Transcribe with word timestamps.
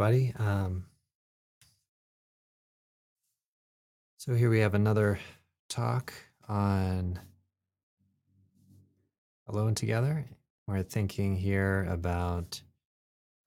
everybody. 0.00 0.32
Um, 0.38 0.84
so 4.16 4.32
here 4.32 4.48
we 4.48 4.60
have 4.60 4.74
another 4.74 5.18
talk 5.68 6.12
on 6.48 7.18
Alone 9.48 9.74
Together. 9.74 10.24
We're 10.68 10.84
thinking 10.84 11.34
here 11.34 11.84
about 11.90 12.62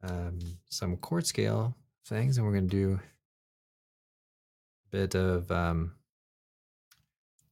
um, 0.03 0.39
some 0.67 0.97
chord 0.97 1.25
scale 1.25 1.73
things, 2.05 2.38
and 2.38 2.45
we're 2.45 2.52
going 2.52 2.67
to 2.67 2.75
do 2.75 2.99
a 4.88 4.89
bit 4.89 5.16
of 5.16 5.49
um, 5.53 5.94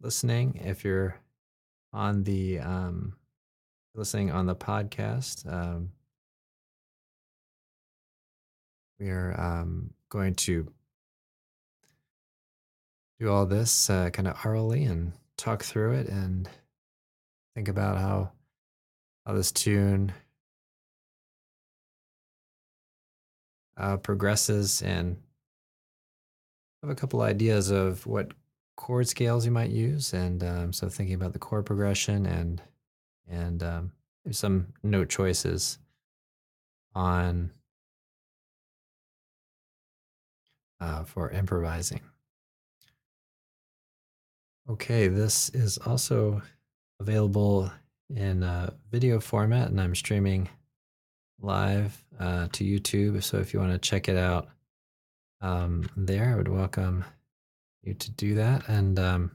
listening. 0.02 0.60
If 0.62 0.84
you're 0.84 1.16
on 1.94 2.26
the 2.26 2.60
um, 2.60 3.16
listening 3.96 4.30
on 4.30 4.46
the 4.46 4.58
podcast, 4.58 5.46
we 9.00 9.10
are 9.10 9.34
um, 9.40 9.92
going 10.10 10.36
to 10.36 10.68
do 13.20 13.30
all 13.30 13.46
this 13.46 13.90
uh, 13.90 14.10
kind 14.10 14.28
of 14.28 14.38
orally 14.46 14.84
and 14.84 15.14
talk 15.38 15.64
through 15.64 15.94
it 15.94 16.08
and 16.08 16.50
think 17.56 17.68
about 17.68 17.98
how 17.98 18.32
how 19.26 19.34
this 19.34 19.52
tune 19.52 20.12
uh, 23.78 23.98
progresses 23.98 24.82
and 24.82 25.18
have 26.82 26.90
a 26.90 26.96
couple 26.96 27.22
ideas 27.22 27.70
of 27.70 28.06
what 28.06 28.32
chord 28.76 29.08
scales 29.08 29.46
you 29.46 29.52
might 29.52 29.70
use 29.70 30.14
and 30.14 30.44
um, 30.44 30.74
so 30.74 30.88
thinking 30.90 31.16
about 31.16 31.34
the 31.34 31.40
chord 31.40 31.66
progression 31.66 32.26
and 32.26 32.62
and 33.30 33.62
um, 33.62 33.92
some 34.32 34.68
note 34.84 35.10
choices 35.10 35.78
on 36.96 37.52
uh, 40.80 41.04
for 41.04 41.30
improvising. 41.32 42.02
Okay, 44.70 45.08
this 45.08 45.50
is 45.50 45.78
also 45.80 46.42
available 47.00 47.72
in 48.16 48.44
uh, 48.44 48.72
video 48.92 49.20
format, 49.20 49.70
and 49.70 49.82
I'm 49.82 49.96
streaming 49.96 50.50
live 51.42 52.04
uh, 52.20 52.48
to 52.52 52.64
YouTube. 52.64 53.24
So 53.24 53.38
if 53.38 53.54
you 53.54 53.60
want 53.60 53.72
to 53.72 53.80
check 53.80 54.08
it 54.10 54.18
out 54.18 54.50
um, 55.42 55.90
there, 55.96 56.34
I 56.34 56.36
would 56.36 56.50
welcome 56.50 57.04
you 57.82 57.94
to 57.96 58.12
do 58.12 58.36
that. 58.36 58.68
And 58.68 59.00
um, 59.00 59.32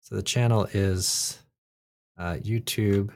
so 0.00 0.14
the 0.14 0.22
channel 0.22 0.68
is 0.72 1.38
uh, 2.18 2.34
youtube.com 2.34 3.10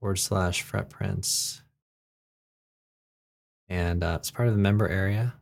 forward 0.00 0.18
slash 0.18 0.64
fretprints 0.64 1.61
and 3.72 4.04
uh, 4.04 4.18
it's 4.20 4.30
part 4.30 4.48
of 4.48 4.54
the 4.54 4.60
member 4.60 4.86
area 4.86 5.32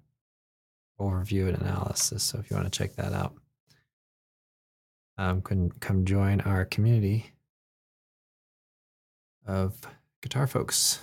overview 1.01 1.49
and 1.49 1.61
analysis. 1.61 2.23
So 2.23 2.39
if 2.39 2.49
you 2.49 2.57
want 2.57 2.73
to 2.73 2.79
check 2.79 2.95
that 2.95 3.13
out, 3.13 3.35
um, 5.19 5.43
can 5.43 5.73
come 5.81 6.05
join 6.05 6.41
our 6.43 6.65
community 6.65 7.33
of 9.49 9.81
guitar 10.23 10.47
folks. 10.47 11.01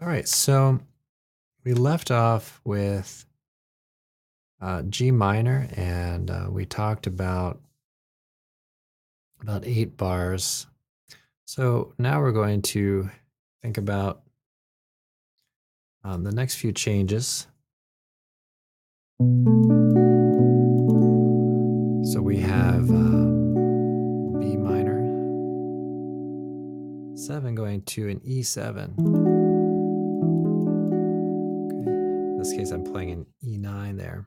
All 0.00 0.06
right, 0.06 0.28
so 0.28 0.78
we 1.64 1.74
left 1.74 2.12
off 2.12 2.60
with 2.64 3.26
uh, 4.60 4.82
G 4.82 5.10
minor, 5.10 5.66
and 5.74 6.30
uh, 6.30 6.46
we 6.48 6.64
talked 6.64 7.08
about 7.08 7.58
about 9.42 9.66
eight 9.66 9.96
bars. 9.96 10.66
So 11.46 11.92
now 11.98 12.20
we're 12.20 12.30
going 12.30 12.62
to 12.62 13.10
think 13.62 13.78
about 13.78 14.22
um, 16.04 16.24
the 16.24 16.32
next 16.32 16.56
few 16.56 16.72
changes. 16.72 17.46
So 22.10 22.22
we 22.22 22.38
have 22.38 22.90
um, 22.90 24.38
B 24.40 24.56
minor, 24.56 24.98
7 27.16 27.54
going 27.54 27.82
to 27.82 28.08
an 28.08 28.20
E7. 28.20 28.94
Okay. 31.66 31.90
In 31.90 32.38
this 32.38 32.52
case, 32.52 32.70
I'm 32.70 32.82
playing 32.82 33.10
an 33.10 33.26
E9 33.44 33.98
there. 33.98 34.26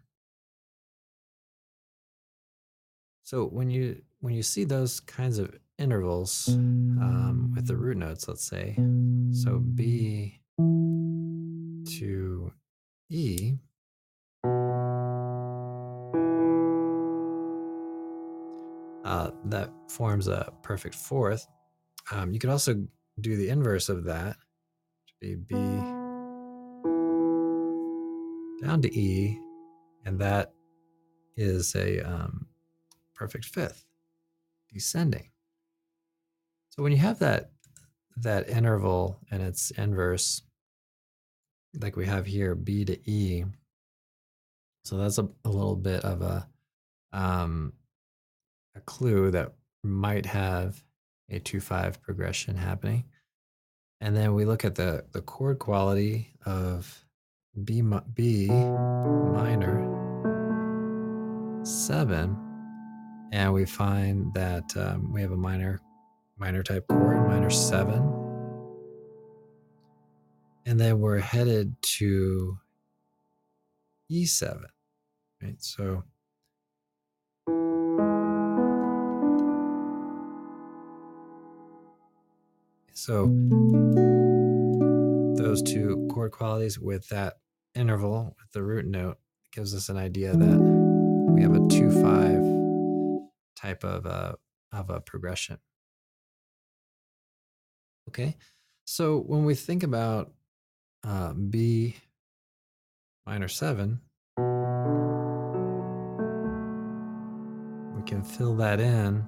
So 3.23 3.45
when 3.45 3.71
you 3.71 4.01
when 4.19 4.35
you 4.35 4.43
see 4.43 4.63
those 4.63 4.99
kinds 4.99 5.39
of 5.39 5.57
intervals 5.79 6.49
um, 6.49 7.51
with 7.55 7.65
the 7.65 7.75
root 7.75 7.97
notes, 7.97 8.27
let's 8.27 8.45
say, 8.45 8.77
so 9.31 9.57
B 9.57 10.39
to 11.85 12.51
E, 13.09 13.53
uh, 19.03 19.31
that 19.45 19.69
forms 19.87 20.27
a 20.27 20.51
perfect 20.63 20.95
fourth. 20.95 21.47
Um, 22.11 22.31
you 22.31 22.39
could 22.39 22.49
also 22.49 22.85
do 23.21 23.37
the 23.37 23.49
inverse 23.49 23.89
of 23.89 24.03
that, 24.05 24.37
to 25.07 25.13
be 25.19 25.35
B 25.35 25.55
down 28.63 28.81
to 28.81 28.97
E, 28.97 29.39
and 30.05 30.17
that 30.19 30.53
is 31.35 31.75
a 31.75 31.99
um, 32.01 32.47
perfect 33.13 33.45
fifth, 33.45 33.85
descending. 34.71 35.29
So 36.69 36.81
when 36.81 36.91
you 36.91 36.97
have 36.99 37.19
that 37.19 37.51
that 38.17 38.47
interval 38.49 39.19
and 39.31 39.41
its 39.41 39.71
inverse, 39.71 40.41
like 41.79 41.95
we 41.95 42.05
have 42.05 42.25
here, 42.25 42.55
B 42.55 42.85
to 42.85 43.09
E. 43.09 43.45
So 44.85 44.97
that's 44.97 45.17
a, 45.17 45.27
a 45.45 45.49
little 45.49 45.75
bit 45.75 46.03
of 46.03 46.21
a 46.21 46.47
um, 47.13 47.73
a 48.75 48.81
clue 48.81 49.31
that 49.31 49.53
might 49.83 50.25
have 50.25 50.83
a 51.29 51.39
2-5 51.39 52.01
progression 52.01 52.55
happening. 52.55 53.05
And 54.01 54.15
then 54.15 54.33
we 54.33 54.45
look 54.45 54.65
at 54.65 54.75
the, 54.75 55.05
the 55.11 55.21
chord 55.21 55.59
quality 55.59 56.33
of 56.45 57.05
B, 57.63 57.83
B 58.13 58.47
minor 58.47 59.89
7, 61.63 62.37
and 63.31 63.53
we 63.53 63.65
find 63.65 64.33
that 64.33 64.75
um, 64.75 65.13
we 65.13 65.21
have 65.21 65.31
a 65.31 65.37
minor 65.37 65.79
minor 66.37 66.63
type 66.63 66.87
chord, 66.87 67.27
minor 67.27 67.49
7, 67.49 68.22
And 70.65 70.79
then 70.79 70.99
we're 70.99 71.19
headed 71.19 71.75
to 71.81 72.57
E7, 74.11 74.63
right? 75.41 75.55
So 75.59 76.03
so 82.93 83.25
those 85.35 85.61
two 85.61 86.07
chord 86.13 86.31
qualities 86.31 86.79
with 86.79 87.09
that 87.09 87.39
interval 87.75 88.35
with 88.39 88.51
the 88.53 88.63
root 88.63 88.85
note 88.85 89.17
gives 89.51 89.75
us 89.75 89.89
an 89.89 89.97
idea 89.97 90.31
that 90.31 90.57
we 91.33 91.41
have 91.41 91.55
a 91.55 91.59
2-5 91.59 93.27
type 93.55 93.83
of 93.83 94.05
a, 94.05 94.35
of 94.71 94.89
a 94.89 95.01
progression. 95.01 95.57
Okay, 98.07 98.37
so 98.85 99.19
when 99.19 99.45
we 99.45 99.55
think 99.55 99.83
about 99.83 100.31
uh, 101.05 101.33
B 101.33 101.95
minor 103.25 103.47
7, 103.47 103.99
we 107.95 108.03
can 108.03 108.23
fill 108.23 108.55
that 108.55 108.79
in 108.79 109.25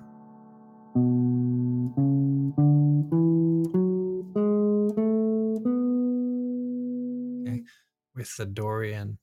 with 8.16 8.36
the 8.38 8.46
Dorian 8.46 9.20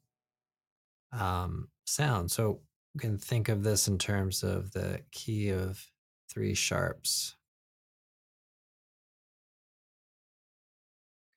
um, 1.12 1.68
sound. 1.86 2.30
So 2.30 2.60
we 2.94 3.00
can 3.00 3.18
think 3.18 3.48
of 3.48 3.64
this 3.64 3.88
in 3.88 3.98
terms 3.98 4.42
of 4.42 4.72
the 4.72 5.00
key 5.10 5.50
of 5.50 5.84
three 6.30 6.54
sharps. 6.54 7.36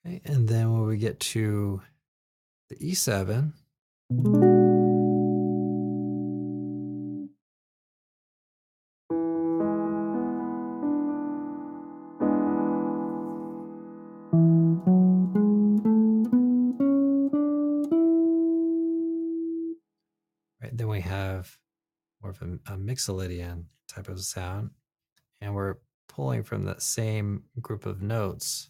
Okay, 0.05 0.21
and 0.25 0.47
then 0.47 0.71
when 0.71 0.85
we 0.85 0.97
get 0.97 1.19
to 1.19 1.81
the 2.69 2.75
E7, 2.75 3.53
right, 20.61 20.77
then 20.77 20.87
we 20.87 21.01
have 21.01 21.57
more 22.21 22.29
of 22.31 22.41
a, 22.43 22.73
a 22.73 22.77
mixolydian 22.77 23.63
type 23.87 24.07
of 24.07 24.19
sound, 24.21 24.69
and 25.41 25.55
we're 25.55 25.77
pulling 26.07 26.43
from 26.43 26.65
that 26.65 26.83
same 26.83 27.45
group 27.59 27.87
of 27.87 28.03
notes 28.03 28.69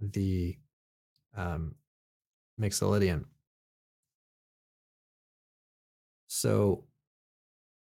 the 0.00 0.56
um, 1.36 1.74
mixolydian. 2.60 3.24
So 6.26 6.84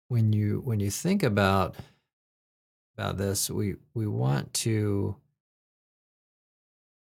when 0.09 0.33
you 0.33 0.61
when 0.65 0.81
you 0.81 0.91
think 0.91 1.23
about 1.23 1.77
about 2.97 3.17
this, 3.17 3.51
we 3.51 3.77
we 3.95 4.07
want 4.07 4.53
to 4.55 5.17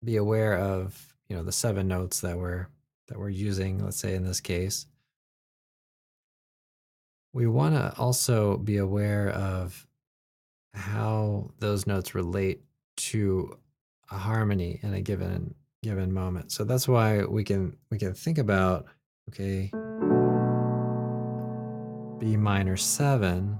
be 0.04 0.18
aware 0.18 0.58
of 0.58 1.16
you 1.28 1.36
know 1.36 1.44
the 1.44 1.52
seven 1.52 1.88
notes 1.88 2.22
that 2.22 2.38
we're 2.38 2.68
that 3.08 3.18
we're 3.18 3.30
using. 3.30 3.84
Let's 3.84 3.98
say 3.98 4.16
in 4.16 4.24
this 4.24 4.42
case, 4.42 4.88
we 7.34 7.48
want 7.48 7.76
to 7.76 7.94
also 7.98 8.58
be 8.58 8.78
aware 8.78 9.30
of 9.30 9.88
how 10.74 11.52
those 11.60 11.88
notes 11.88 12.16
relate 12.16 12.62
to 12.98 13.58
a 14.12 14.18
harmony 14.18 14.80
in 14.84 14.94
a 14.94 15.02
given 15.02 15.56
given 15.82 16.14
moment. 16.14 16.52
So 16.52 16.64
that's 16.64 16.88
why 16.88 17.24
we 17.24 17.44
can 17.44 17.78
we 17.90 17.98
can 17.98 18.14
think 18.14 18.38
about 18.38 18.86
okay 19.30 19.72
B 22.20 22.38
minor 22.38 22.78
7 22.78 23.58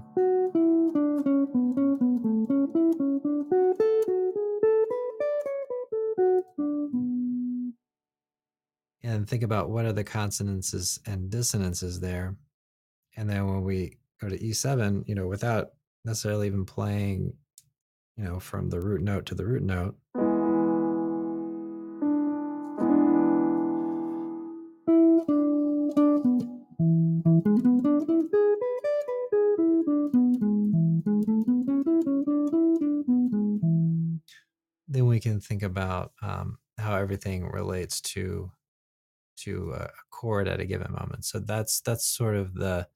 and 9.02 9.28
think 9.28 9.42
about 9.42 9.70
what 9.70 9.84
are 9.84 9.92
the 9.92 10.04
consonances 10.04 11.00
and 11.06 11.30
dissonances 11.30 12.00
there. 12.00 12.36
And 13.16 13.28
then 13.28 13.46
when 13.46 13.62
we 13.62 13.98
go 14.20 14.28
to 14.28 14.38
E7, 14.38 15.08
you 15.08 15.14
know, 15.14 15.26
without 15.26 15.68
necessarily 16.04 16.46
even 16.46 16.64
playing, 16.64 17.32
you 18.16 18.24
know, 18.24 18.38
from 18.38 18.70
the 18.70 18.80
root 18.80 19.02
note 19.02 19.26
to 19.26 19.34
the 19.34 19.44
root 19.44 19.62
note, 19.62 19.96
then 34.92 35.06
we 35.06 35.20
can 35.20 35.40
think 35.40 35.62
about 35.62 36.12
um, 36.22 36.58
how 36.78 36.96
everything 36.96 37.46
relates 37.48 38.00
to 38.00 38.50
to 39.38 39.72
a 39.72 39.88
chord 40.10 40.46
at 40.46 40.60
a 40.60 40.66
given 40.66 40.92
moment. 40.92 41.24
So 41.24 41.38
that's 41.40 41.80
that's 41.80 42.06
sort 42.06 42.36
of 42.36 42.54
the 42.54 42.86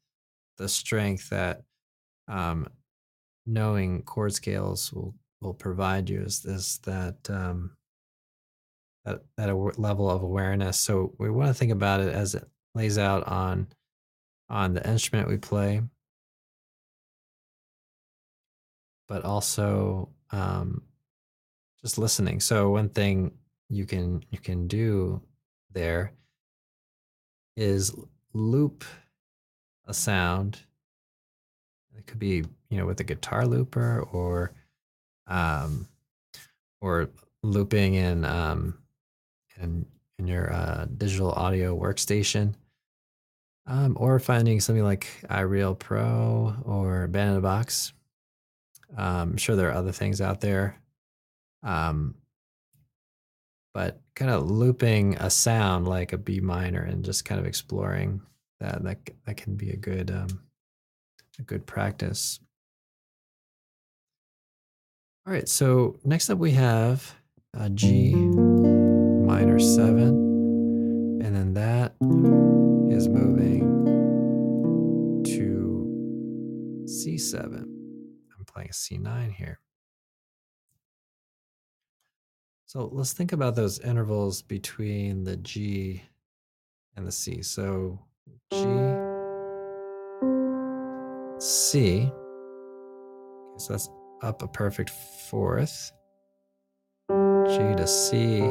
the 0.59 0.69
strength 0.69 1.31
that 1.31 1.63
um, 2.29 2.69
knowing 3.47 4.03
chord 4.03 4.35
scales 4.35 4.93
will 4.93 5.15
will 5.41 5.55
provide 5.55 6.09
you 6.11 6.23
is 6.23 6.41
this 6.41 6.79
that 6.79 7.17
um, 7.31 7.77
that 9.05 9.23
that 9.37 9.55
level 9.79 10.11
of 10.11 10.23
awareness. 10.23 10.79
So 10.79 11.15
we 11.19 11.31
want 11.31 11.49
to 11.49 11.55
think 11.55 11.73
about 11.73 12.01
it 12.01 12.15
as 12.15 12.35
it 12.35 12.45
lays 12.75 12.99
out 12.99 13.27
on 13.27 13.69
on 14.49 14.75
the 14.75 14.89
instrument 14.89 15.29
we 15.29 15.37
play, 15.37 15.83
but 19.09 19.25
also 19.25 20.09
um, 20.31 20.83
just 21.83 21.99
listening. 21.99 22.41
So 22.41 22.71
one 22.71 22.89
thing 22.89 23.33
you 23.69 23.87
can 23.87 24.23
you 24.31 24.39
can 24.39 24.69
do 24.69 25.21
there 25.73 26.13
is 27.57 27.95
loop 28.33 28.85
a 29.87 29.95
sound. 29.95 30.59
It 31.97 32.07
could 32.07 32.19
be 32.19 32.45
you 32.71 32.79
know 32.79 32.87
with 32.87 33.01
a 33.01 33.05
guitar 33.05 33.47
looper 33.47 34.01
or 34.13 34.53
um, 35.27 35.89
or 36.81 37.11
looping 37.43 37.95
in 37.95 38.25
um, 38.25 38.79
in 39.61 39.87
in 40.19 40.27
your 40.27 40.53
uh, 40.53 40.87
digital 40.97 41.33
audio 41.33 41.79
workstation. 41.79 42.55
Um, 43.69 43.97
or 43.99 44.19
finding 44.21 44.61
something 44.61 44.85
like 44.85 45.09
iReal 45.29 45.77
Pro 45.77 46.55
or 46.65 47.09
Band 47.09 47.43
Box. 47.43 47.93
Um, 48.97 49.31
I'm 49.31 49.37
sure 49.37 49.57
there 49.57 49.71
are 49.71 49.75
other 49.75 49.91
things 49.91 50.21
out 50.21 50.41
there 50.41 50.79
um, 51.67 52.15
but 53.75 54.01
kind 54.15 54.31
of 54.31 54.51
looping 54.51 55.17
a 55.17 55.29
sound 55.29 55.87
like 55.87 56.13
a 56.13 56.19
B 56.19 56.41
minor 56.41 56.81
and 56.81 57.05
just 57.05 57.25
kind 57.25 57.39
of 57.41 57.47
exploring 57.47 58.23
that 58.61 58.83
that 58.85 58.99
that 59.27 59.37
can 59.37 59.57
be 59.57 59.71
a 59.71 59.77
good 59.77 60.11
um, 60.11 60.41
a 61.39 61.43
good 61.43 61.67
practice. 61.67 62.41
All 65.27 65.33
right, 65.33 65.49
so 65.49 65.99
next 66.05 66.31
up 66.31 66.39
we 66.39 66.53
have 66.53 67.15
a 67.53 67.69
G 67.69 68.15
minor 68.15 69.59
seven, 69.59 71.21
and 71.23 71.35
then 71.35 71.55
that 71.55 71.95
is 72.91 73.09
moving 73.09 73.85
to 75.25 76.85
C7. 76.87 77.63
I'm 77.63 78.45
playing 78.47 78.69
a 78.71 78.73
C9 78.73 79.33
here. 79.33 79.61
So 82.67 82.91
let's 82.93 83.13
think 83.13 83.33
about 83.33 83.55
those 83.55 83.79
intervals 83.79 84.43
between 84.43 85.25
the 85.25 85.37
G 85.37 86.03
and 86.97 87.07
the 87.07 87.13
C. 87.13 87.43
So 87.43 87.99
G, 88.53 88.59
C. 91.39 92.03
Okay, 92.03 93.59
so 93.59 93.73
that's 93.73 93.89
up 94.23 94.43
a 94.43 94.49
perfect 94.49 94.91
fourth. 94.91 95.93
G 97.09 97.57
to 97.77 97.87
C. 97.87 98.43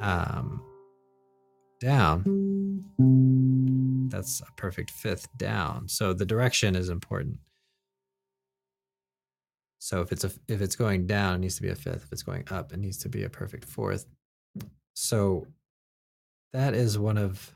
Um, 0.00 0.65
down. 1.80 2.22
That's 4.10 4.40
a 4.40 4.52
perfect 4.56 4.90
fifth 4.90 5.28
down. 5.36 5.88
So 5.88 6.12
the 6.12 6.26
direction 6.26 6.76
is 6.76 6.88
important. 6.88 7.38
So 9.78 10.00
if 10.00 10.12
it's 10.12 10.24
a 10.24 10.30
if 10.48 10.60
it's 10.60 10.76
going 10.76 11.06
down, 11.06 11.36
it 11.36 11.38
needs 11.38 11.56
to 11.56 11.62
be 11.62 11.68
a 11.68 11.74
fifth. 11.74 12.04
If 12.04 12.12
it's 12.12 12.22
going 12.22 12.44
up, 12.50 12.72
it 12.72 12.78
needs 12.78 12.98
to 12.98 13.08
be 13.08 13.24
a 13.24 13.30
perfect 13.30 13.64
fourth. 13.64 14.06
So 14.94 15.46
that 16.52 16.74
is 16.74 16.98
one 16.98 17.18
of 17.18 17.54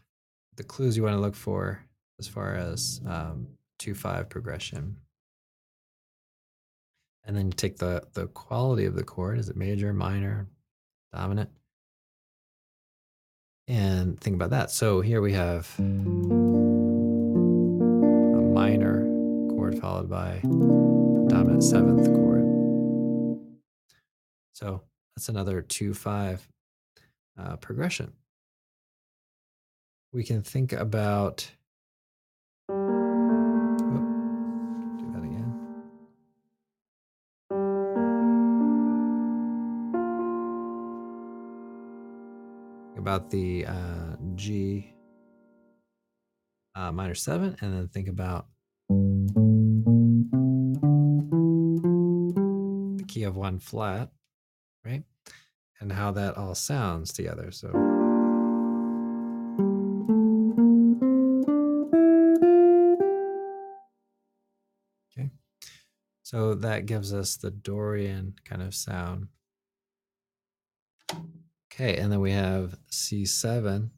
the 0.57 0.65
clues 0.65 0.97
you 0.97 1.03
want 1.03 1.17
to 1.17 1.21
look 1.21 1.35
for 1.35 1.83
as 2.19 2.29
far 2.29 2.55
as 2.55 3.01
um, 3.09 3.49
two 3.79 3.95
five 3.95 4.29
progression. 4.29 4.97
And 7.25 7.37
then 7.37 7.47
you 7.47 7.53
take 7.53 7.79
the 7.79 8.03
the 8.15 8.27
quality 8.29 8.85
of 8.85 8.95
the 8.95 9.05
chord. 9.05 9.39
Is 9.39 9.49
it 9.49 9.57
major, 9.57 9.93
minor? 9.93 10.49
dominant. 11.13 11.51
And 13.71 14.21
think 14.21 14.35
about 14.35 14.51
that. 14.51 14.73
So 14.73 15.01
here 15.01 15.21
we 15.21 15.33
have 15.35 15.73
a 15.79 15.83
minor 18.53 19.05
chord 19.51 19.79
followed 19.79 20.11
by 20.11 20.41
a 20.43 20.47
dominant 21.29 21.63
seventh 21.63 22.05
chord. 22.09 22.45
So 24.55 24.83
that's 25.15 25.29
another 25.29 25.63
2 25.63 25.95
5 25.95 26.49
uh, 27.39 27.57
progression. 27.59 28.13
We 30.13 30.25
can 30.25 30.43
think 30.43 30.73
about. 30.73 31.49
About 43.11 43.29
the 43.29 43.67
uh, 43.67 44.15
G 44.37 44.95
uh, 46.77 46.93
minor 46.93 47.17
seven, 47.17 47.57
and 47.61 47.75
then 47.75 47.89
think 47.89 48.07
about 48.07 48.47
the 52.99 53.05
key 53.09 53.25
of 53.25 53.35
one 53.35 53.59
flat, 53.59 54.11
right? 54.85 55.03
And 55.81 55.91
how 55.91 56.13
that 56.13 56.37
all 56.37 56.55
sounds 56.55 57.13
together. 57.13 57.51
So. 57.51 57.71
Okay. 65.19 65.31
So 66.23 66.55
that 66.55 66.87
gives 66.87 67.13
us 67.13 67.37
the 67.37 67.51
Dorian 67.51 68.37
kind 68.45 68.63
of 68.63 68.73
sound. 68.73 69.27
Okay, 71.83 71.97
and 71.97 72.13
then 72.13 72.21
we 72.21 72.33
have 72.33 72.77
C7. 72.91 73.89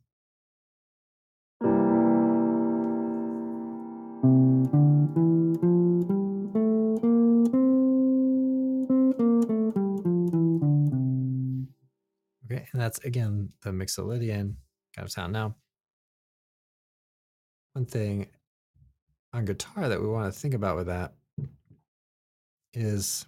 Okay, 12.45 12.69
and 12.73 12.81
that's 12.81 13.01
again 13.01 13.49
the 13.63 13.71
Mixolydian 13.71 14.55
kind 14.95 15.05
of 15.05 15.11
sound. 15.11 15.33
Now, 15.33 15.57
one 17.73 17.87
thing 17.87 18.29
on 19.33 19.45
guitar 19.45 19.89
that 19.89 20.01
we 20.01 20.07
want 20.07 20.33
to 20.33 20.39
think 20.39 20.55
about 20.55 20.77
with 20.77 20.87
that 20.87 21.15
is 22.75 23.27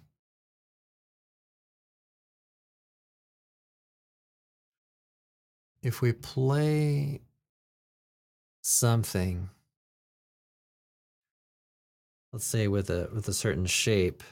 if 5.85 6.01
we 6.01 6.11
play 6.11 7.21
something 8.61 9.47
let's 12.33 12.43
say 12.43 12.67
with 12.67 12.89
a 12.89 13.07
with 13.13 13.27
a 13.27 13.33
certain 13.33 13.67
shape 13.67 14.23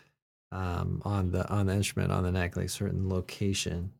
um, 0.51 0.99
on 1.05 1.29
the 1.29 1.47
on 1.49 1.67
the 1.67 1.73
instrument 1.73 2.11
on 2.11 2.23
the 2.23 2.31
neck 2.31 2.57
like 2.57 2.65
a 2.65 2.69
certain 2.69 3.07
location. 3.07 3.91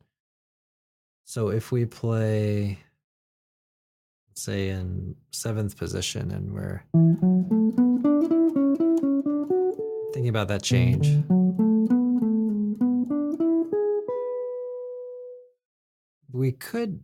So 1.24 1.48
if 1.48 1.70
we 1.70 1.84
play 1.86 2.80
say 4.34 4.70
in 4.70 5.14
seventh 5.30 5.76
position 5.76 6.32
and 6.32 6.52
we're 6.52 6.82
thinking 10.12 10.28
about 10.28 10.48
that 10.48 10.62
change. 10.64 11.06
We 16.32 16.50
could 16.50 17.00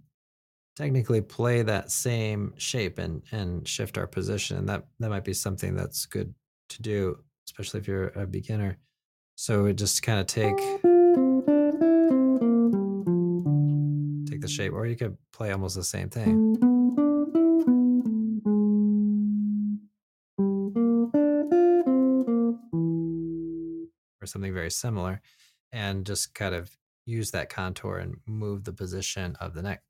technically 0.81 1.21
play 1.21 1.61
that 1.61 1.91
same 1.91 2.55
shape 2.57 2.99
and 2.99 3.23
and 3.33 3.69
shift 3.69 3.99
our 3.99 4.07
position 4.07 4.57
and 4.57 4.67
that 4.67 4.87
that 4.99 5.11
might 5.11 5.25
be 5.25 5.35
something 5.35 5.75
that's 5.75 6.07
good 6.07 6.35
to 6.71 6.81
do 6.81 7.19
especially 7.51 7.81
if 7.81 7.89
you're 7.89 8.09
a 8.09 8.27
beginner. 8.27 8.79
So 9.35 9.73
just 9.73 10.03
kind 10.03 10.21
of 10.21 10.27
take 10.27 10.57
take 14.31 14.41
the 14.41 14.49
shape 14.49 14.73
or 14.73 14.87
you 14.87 14.97
could 14.97 15.17
play 15.33 15.51
almost 15.51 15.75
the 15.75 15.85
same 15.85 16.09
thing. 16.09 16.57
Or 24.23 24.27
something 24.27 24.55
very 24.55 24.71
similar 24.71 25.21
and 25.73 26.07
just 26.07 26.35
kind 26.35 26.55
of 26.55 26.71
use 27.05 27.33
that 27.33 27.49
contour 27.49 27.99
and 27.99 28.17
move 28.27 28.65
the 28.65 28.73
position 28.73 29.37
of 29.41 29.55
the 29.55 29.63
neck 29.63 29.83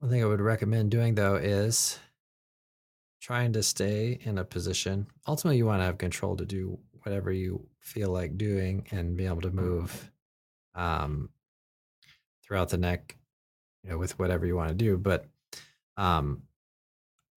one 0.00 0.10
thing 0.10 0.22
I 0.22 0.26
would 0.26 0.40
recommend 0.40 0.90
doing 0.90 1.14
though 1.14 1.36
is 1.36 1.98
trying 3.20 3.52
to 3.54 3.62
stay 3.62 4.18
in 4.22 4.38
a 4.38 4.44
position. 4.44 5.06
Ultimately, 5.26 5.56
you 5.56 5.66
want 5.66 5.80
to 5.80 5.84
have 5.84 5.98
control 5.98 6.36
to 6.36 6.44
do 6.44 6.78
whatever 7.02 7.32
you 7.32 7.66
feel 7.80 8.10
like 8.10 8.36
doing 8.36 8.86
and 8.90 9.16
be 9.16 9.26
able 9.26 9.40
to 9.40 9.50
move 9.50 10.10
um, 10.74 11.30
throughout 12.44 12.68
the 12.68 12.76
neck, 12.76 13.16
you 13.82 13.90
know, 13.90 13.98
with 13.98 14.18
whatever 14.18 14.46
you 14.46 14.54
want 14.54 14.68
to 14.68 14.74
do. 14.74 14.96
But 14.98 15.26
um, 15.96 16.42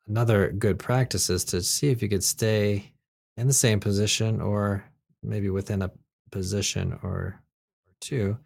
another 0.07 0.51
good 0.51 0.79
practice 0.79 1.29
is 1.29 1.45
to 1.45 1.61
see 1.61 1.89
if 1.89 2.01
you 2.01 2.09
could 2.09 2.23
stay 2.23 2.93
in 3.37 3.47
the 3.47 3.53
same 3.53 3.79
position 3.79 4.41
or 4.41 4.83
maybe 5.23 5.49
within 5.49 5.81
a 5.81 5.91
position 6.31 6.99
or, 7.03 7.41
or 7.87 7.93
two 8.01 8.37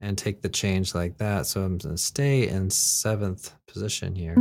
and 0.00 0.18
take 0.18 0.42
the 0.42 0.48
change 0.48 0.94
like 0.94 1.18
that. 1.18 1.46
So 1.46 1.62
I'm 1.62 1.78
going 1.78 1.94
to 1.94 2.02
stay 2.02 2.48
in 2.48 2.70
seventh 2.70 3.54
position 3.66 4.14
here. 4.14 4.36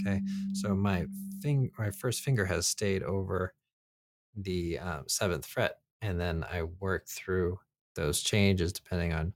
Okay, 0.00 0.20
so 0.54 0.74
my 0.74 1.06
thing, 1.42 1.70
my 1.78 1.90
first 1.90 2.22
finger 2.22 2.44
has 2.46 2.66
stayed 2.66 3.02
over 3.02 3.54
the 4.36 4.78
um, 4.78 5.04
seventh 5.08 5.46
fret, 5.46 5.78
and 6.00 6.18
then 6.18 6.44
I 6.50 6.62
work 6.62 7.06
through 7.08 7.58
those 7.94 8.22
changes 8.22 8.72
depending 8.72 9.12
on 9.12 9.34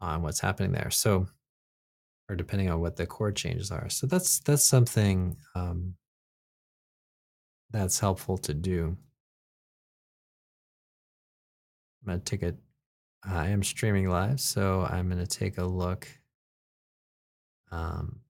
on 0.00 0.22
what's 0.22 0.40
happening 0.40 0.72
there. 0.72 0.90
So, 0.90 1.26
or 2.28 2.36
depending 2.36 2.70
on 2.70 2.80
what 2.80 2.96
the 2.96 3.06
chord 3.06 3.34
changes 3.34 3.70
are. 3.70 3.88
So 3.88 4.06
that's 4.06 4.38
that's 4.40 4.64
something 4.64 5.36
um, 5.54 5.94
that's 7.70 8.00
helpful 8.00 8.38
to 8.38 8.54
do. 8.54 8.96
I'm 12.00 12.06
going 12.06 12.20
to 12.20 12.24
take 12.24 12.42
a, 12.42 12.54
I 13.24 13.48
am 13.48 13.62
streaming 13.62 14.08
live, 14.08 14.40
so 14.40 14.86
I'm 14.88 15.08
going 15.10 15.24
to 15.24 15.26
take 15.26 15.58
a 15.58 15.64
look 15.64 16.08
um, 17.70 18.20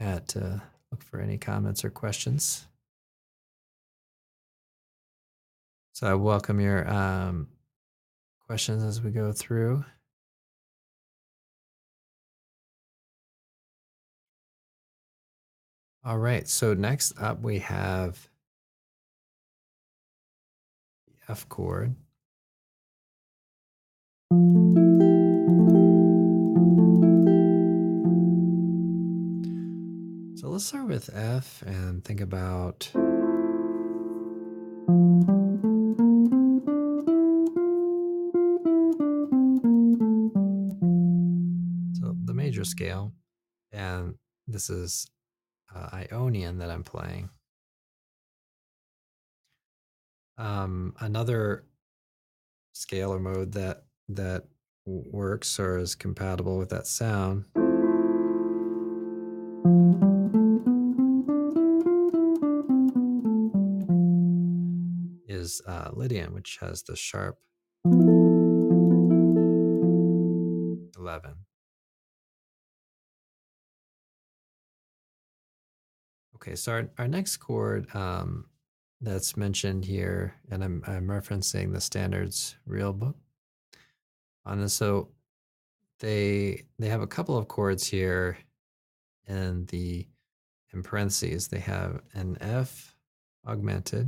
at, 0.00 0.36
uh, 0.36 0.58
look 0.90 1.02
for 1.02 1.20
any 1.20 1.36
comments 1.36 1.84
or 1.84 1.90
questions. 1.90 2.66
So 5.92 6.06
I 6.06 6.14
welcome 6.14 6.60
your 6.60 6.88
um, 6.90 7.48
questions 8.46 8.82
as 8.82 9.02
we 9.02 9.10
go 9.10 9.32
through. 9.32 9.84
All 16.06 16.18
right, 16.18 16.46
so 16.46 16.72
next 16.72 17.20
up 17.20 17.42
we 17.42 17.58
have 17.58 18.28
the 21.08 21.32
F 21.32 21.48
chord. 21.48 21.96
So 30.36 30.48
let's 30.48 30.66
start 30.66 30.86
with 30.86 31.10
F 31.12 31.64
and 31.66 32.04
think 32.04 32.20
about 32.20 32.88
so 32.92 33.02
the 42.24 42.32
major 42.32 42.62
scale 42.62 43.12
and 43.72 44.14
this 44.46 44.70
is 44.70 45.10
uh, 45.76 45.88
Ionian 45.92 46.58
that 46.58 46.70
I'm 46.70 46.84
playing. 46.84 47.30
Um, 50.38 50.94
another 51.00 51.64
scale 52.72 53.12
or 53.12 53.18
mode 53.18 53.52
that 53.52 53.84
that 54.08 54.44
works 54.84 55.58
or 55.58 55.78
is 55.78 55.94
compatible 55.94 56.58
with 56.58 56.68
that 56.70 56.86
sound 56.86 57.46
is 65.26 65.60
uh, 65.66 65.90
Lydian, 65.92 66.32
which 66.34 66.58
has 66.60 66.82
the 66.82 66.96
sharp 66.96 67.38
11. 70.96 71.45
Okay, 76.46 76.54
so 76.54 76.72
our, 76.72 76.88
our 76.98 77.08
next 77.08 77.38
chord 77.38 77.92
um, 77.92 78.44
that's 79.00 79.36
mentioned 79.36 79.84
here, 79.84 80.36
and 80.48 80.62
I'm, 80.62 80.80
I'm 80.86 81.08
referencing 81.08 81.72
the 81.72 81.80
standards 81.80 82.54
real 82.66 82.92
book 82.92 83.16
this. 84.60 84.74
So 84.74 85.08
they 85.98 86.62
they 86.78 86.88
have 86.88 87.02
a 87.02 87.06
couple 87.06 87.36
of 87.36 87.48
chords 87.48 87.88
here 87.88 88.38
in 89.26 89.66
the 89.66 90.06
in 90.72 90.84
parentheses. 90.84 91.48
They 91.48 91.58
have 91.58 92.00
an 92.14 92.38
F 92.40 92.94
augmented. 93.44 94.06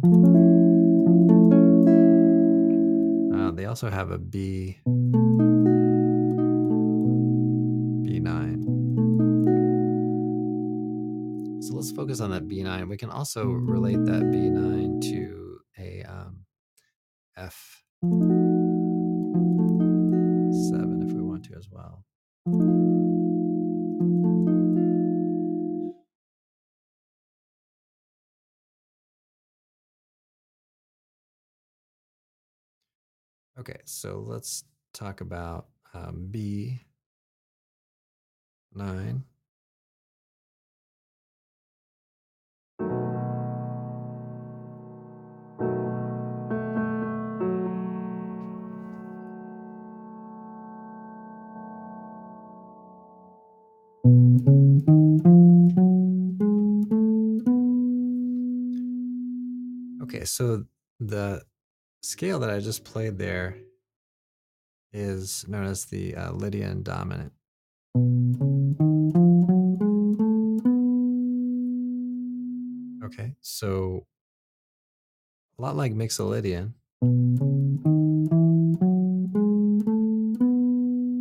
Uh, 3.35 3.50
they 3.50 3.64
also 3.64 3.90
have 3.90 4.12
a 4.12 4.18
B 4.18 4.78
focus 12.08 12.20
on 12.22 12.30
that 12.30 12.48
B9. 12.48 12.88
We 12.88 12.96
can 12.96 13.10
also 13.10 13.44
relate 13.44 14.02
that 14.06 14.22
B9 14.22 15.02
to 15.10 15.60
a 15.78 16.02
um, 16.04 16.46
F7 17.38 17.50
if 21.04 21.12
we 21.12 21.20
want 21.20 21.44
to 21.44 21.54
as 21.54 21.68
well. 21.70 22.06
Okay, 33.60 33.80
so 33.84 34.24
let's 34.26 34.64
talk 34.94 35.20
about 35.20 35.66
um, 35.92 36.30
B9. 36.30 36.78
So 60.28 60.64
the 61.00 61.42
scale 62.02 62.38
that 62.40 62.50
I 62.50 62.61
just 62.61 62.85
played 62.85 63.18
there 63.18 63.56
is 64.92 65.47
known 65.49 65.64
as 65.64 65.87
the 65.87 66.14
uh, 66.14 66.32
Lydian 66.32 66.82
dominant. 66.82 67.32
Okay, 73.04 73.35
so 73.40 74.06
a 75.58 75.62
lot 75.62 75.76
like 75.76 75.92
Mixolydian, 75.94 76.73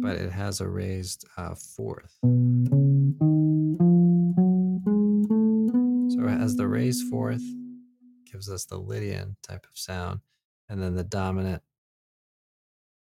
but 0.01 0.15
it 0.17 0.31
has 0.31 0.61
a 0.61 0.67
raised 0.67 1.25
uh, 1.37 1.55
fourth. 1.55 2.17
So 6.09 6.27
it 6.27 6.39
has 6.39 6.55
the 6.55 6.67
raised 6.67 7.07
fourth, 7.09 7.43
gives 8.37 8.51
us 8.51 8.65
the 8.65 8.77
Lydian 8.77 9.35
type 9.41 9.65
of 9.65 9.75
sound, 9.75 10.19
and 10.69 10.79
then 10.79 10.93
the 10.93 11.03
dominant 11.03 11.63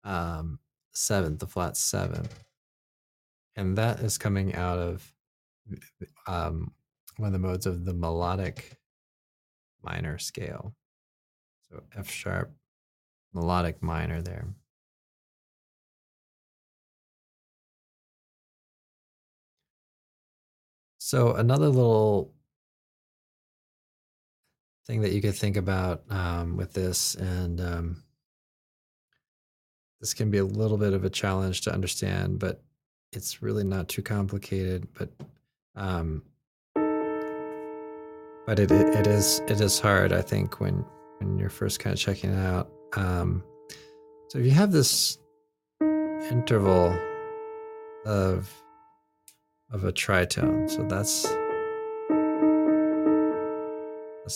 um, 0.03 0.59
seventh, 0.93 1.41
the 1.41 1.47
flat 1.47 1.77
seven. 1.77 2.27
And 3.55 3.77
that 3.77 4.01
is 4.01 4.17
coming 4.17 4.55
out 4.55 4.79
of 4.79 5.13
um, 6.27 6.73
one 7.19 7.27
of 7.27 7.33
the 7.35 7.39
modes 7.39 7.67
of 7.67 7.85
the 7.85 7.93
melodic 7.93 8.79
minor 9.83 10.17
scale. 10.17 10.75
So 11.69 11.83
F 11.95 12.11
sharp, 12.11 12.51
melodic 13.35 13.83
minor 13.83 14.23
there. 14.23 14.47
So 20.97 21.35
another 21.35 21.69
little 21.69 22.33
thing 24.87 25.03
that 25.03 25.13
you 25.13 25.21
could 25.21 25.35
think 25.35 25.57
about 25.57 26.03
um, 26.11 26.57
with 26.57 26.73
this, 26.73 27.15
and 27.15 27.61
um, 27.61 28.03
this 30.01 30.15
can 30.15 30.31
be 30.31 30.39
a 30.39 30.45
little 30.45 30.79
bit 30.79 30.93
of 30.93 31.05
a 31.05 31.11
challenge 31.11 31.61
to 31.63 31.73
understand, 31.73 32.39
but 32.39 32.63
it's 33.13 33.43
really 33.43 33.65
not 33.65 33.89
too 33.89 34.03
complicated. 34.03 34.89
But 34.95 35.11
um, 35.77 36.23
but 38.47 38.59
it, 38.59 38.71
it 38.71 38.95
it 38.95 39.07
is 39.07 39.41
it 39.47 39.61
is 39.61 39.79
hard, 39.79 40.13
I 40.13 40.23
think, 40.23 40.61
when 40.61 40.85
when 41.19 41.39
you're 41.39 41.51
first 41.51 41.81
kind 41.81 41.95
of 41.95 42.01
checking 42.01 42.31
it 42.31 42.39
out. 42.39 42.71
Um, 42.95 43.45
so 44.29 44.39
if 44.39 44.45
you 44.45 44.53
have 44.53 44.73
this 44.73 45.19
interval 46.31 46.97
of 48.05 48.51
of 49.71 49.85
a 49.85 49.93
tritone, 49.93 50.69
so 50.71 50.83
that's 50.85 51.27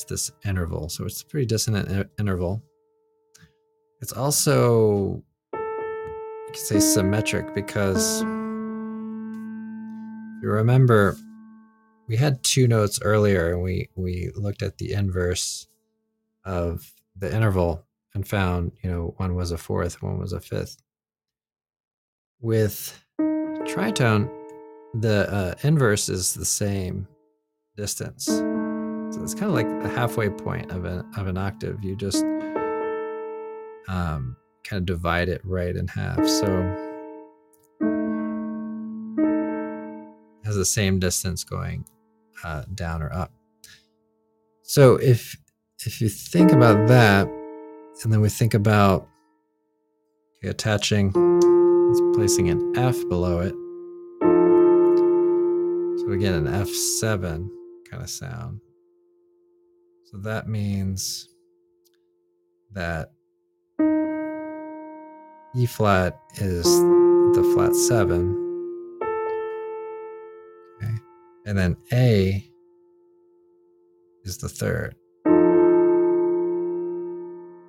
this 0.02 0.32
interval. 0.44 0.88
So 0.88 1.04
it's 1.04 1.22
a 1.22 1.26
pretty 1.26 1.46
dissonant 1.46 2.10
interval. 2.18 2.62
It's 4.00 4.12
also 4.12 5.22
you 5.52 6.48
could 6.48 6.56
say 6.56 6.80
symmetric 6.80 7.54
because 7.54 8.20
if 8.20 8.26
you 10.42 10.50
remember 10.50 11.16
we 12.06 12.16
had 12.16 12.42
two 12.42 12.68
notes 12.68 13.00
earlier 13.02 13.52
and 13.52 13.62
we 13.62 13.88
we 13.96 14.30
looked 14.34 14.62
at 14.62 14.78
the 14.78 14.92
inverse 14.92 15.68
of 16.44 16.92
the 17.16 17.34
interval 17.34 17.84
and 18.14 18.26
found 18.26 18.72
you 18.82 18.90
know 18.90 19.14
one 19.16 19.34
was 19.34 19.52
a 19.52 19.58
fourth 19.58 20.02
one 20.02 20.18
was 20.18 20.32
a 20.32 20.40
fifth 20.40 20.82
with 22.40 23.02
tritone 23.64 24.30
the 24.94 25.32
uh, 25.32 25.54
inverse 25.62 26.08
is 26.08 26.34
the 26.34 26.44
same 26.44 27.08
distance 27.76 28.28
it's 29.22 29.34
kind 29.34 29.46
of 29.46 29.54
like 29.54 29.68
the 29.82 29.88
halfway 29.88 30.28
point 30.28 30.70
of 30.70 30.84
an 30.84 31.04
of 31.16 31.26
an 31.26 31.36
octave 31.36 31.82
you 31.82 31.96
just 31.96 32.24
um, 33.88 34.36
kind 34.64 34.80
of 34.80 34.86
divide 34.86 35.28
it 35.28 35.40
right 35.44 35.76
in 35.76 35.86
half 35.88 36.26
so 36.26 36.92
it 40.44 40.46
has 40.46 40.56
the 40.56 40.64
same 40.64 40.98
distance 40.98 41.42
going 41.42 41.86
uh, 42.44 42.64
down 42.74 43.02
or 43.02 43.12
up. 43.12 43.32
So 44.62 44.96
if 44.96 45.36
if 45.86 46.00
you 46.00 46.08
think 46.08 46.52
about 46.52 46.88
that, 46.88 47.26
and 48.02 48.12
then 48.12 48.20
we 48.20 48.28
think 48.28 48.54
about 48.54 49.08
okay, 50.38 50.48
attaching, 50.48 51.12
placing 52.14 52.50
an 52.50 52.72
F 52.76 52.96
below 53.08 53.40
it. 53.40 53.54
So 56.00 56.12
again, 56.12 56.34
an 56.34 56.46
F7 56.46 57.48
kind 57.90 58.02
of 58.02 58.10
sound. 58.10 58.60
So 60.14 60.20
that 60.20 60.48
means 60.48 61.28
that 62.70 63.10
E 65.56 65.66
flat 65.66 66.20
is 66.36 66.62
the 66.62 67.52
flat 67.52 67.74
seven. 67.74 68.30
Okay. 70.76 70.94
And 71.46 71.58
then 71.58 71.76
A 71.92 72.48
is 74.22 74.38
the 74.38 74.48
third. 74.48 74.94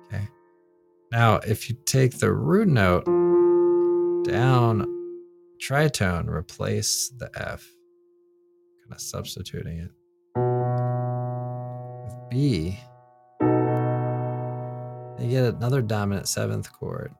Okay. 0.06 0.28
Now, 1.10 1.38
if 1.38 1.68
you 1.68 1.76
take 1.84 2.18
the 2.18 2.32
root 2.32 2.68
note 2.68 3.06
down 4.24 4.86
tritone, 5.60 6.28
replace 6.28 7.08
the 7.08 7.28
F, 7.34 7.74
kind 8.84 8.92
of 8.92 9.00
substituting 9.00 9.80
it. 9.80 9.90
B, 12.36 12.78
you 15.18 15.30
get 15.30 15.54
another 15.54 15.80
dominant 15.80 16.28
seventh 16.28 16.70
chord. 16.70 17.14